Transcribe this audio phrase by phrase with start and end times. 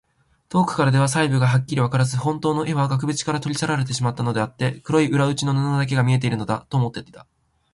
[0.49, 7.27] 遠くからでは細部がはっきりわからず、ほんとうの絵は額ぶちから取り去られてしまったのであって、黒い裏打ちの布だけが見えているのだ、と思っていた。